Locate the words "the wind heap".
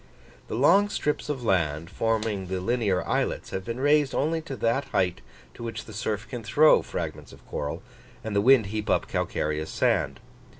8.35-8.89